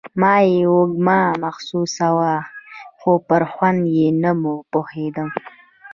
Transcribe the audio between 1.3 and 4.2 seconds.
محسوساوه خو پر خوند يې